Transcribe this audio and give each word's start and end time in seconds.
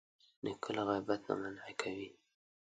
نیکه 0.43 0.69
له 0.75 0.81
غیبت 0.87 1.21
نه 1.27 1.33
منع 1.39 1.71
کوي. 1.81 2.07